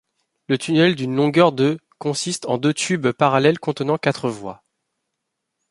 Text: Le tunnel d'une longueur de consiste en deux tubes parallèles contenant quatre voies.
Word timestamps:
Le 0.47 0.57
tunnel 0.57 0.95
d'une 0.95 1.15
longueur 1.15 1.51
de 1.51 1.79
consiste 1.99 2.47
en 2.47 2.57
deux 2.57 2.73
tubes 2.73 3.09
parallèles 3.11 3.59
contenant 3.59 3.99
quatre 3.99 4.31
voies. 4.31 4.63